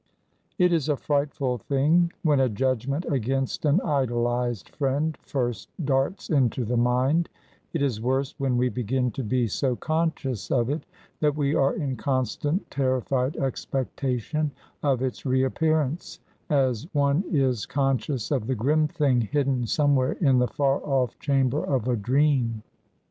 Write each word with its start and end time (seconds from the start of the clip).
It 0.57 0.73
is 0.73 0.89
a 0.89 0.97
frightful 0.97 1.59
thing 1.59 2.11
when 2.23 2.39
a 2.39 2.49
judgment 2.49 3.05
against 3.05 3.65
an 3.65 3.79
idolized 3.81 4.69
friend 4.69 5.15
first 5.21 5.69
darts 5.85 6.27
into 6.31 6.65
the 6.65 6.75
mind; 6.75 7.29
it 7.71 7.83
is 7.83 8.01
worse 8.01 8.33
when 8.39 8.57
we 8.57 8.67
begin 8.69 9.11
to 9.11 9.23
be 9.23 9.45
so 9.45 9.75
conscious 9.75 10.49
of 10.49 10.71
it 10.71 10.87
that 11.19 11.35
we 11.37 11.53
are 11.53 11.75
in 11.75 11.97
constant 11.97 12.71
terrified 12.71 13.37
expectation 13.37 14.49
of 14.81 15.03
its 15.03 15.23
reappearance— 15.23 16.19
^as 16.49 16.87
one 16.93 17.23
is 17.29 17.67
con 17.67 17.99
scious 17.99 18.31
of 18.35 18.47
the 18.47 18.55
grim 18.55 18.87
thing 18.87 19.21
hidden 19.21 19.67
somewhere 19.67 20.13
in 20.13 20.39
the 20.39 20.47
far 20.47 20.83
off 20.83 21.19
chamber 21.19 21.63
of 21.63 21.87
a 21.87 21.95
dream. 21.95 22.63